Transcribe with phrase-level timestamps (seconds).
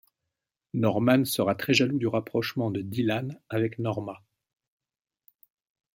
[0.73, 4.23] Norman sera très jaloux du rapprochement de Dylan avec Norma.